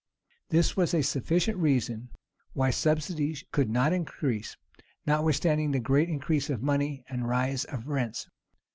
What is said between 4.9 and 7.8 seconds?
notwithstanding the great increase of money and rise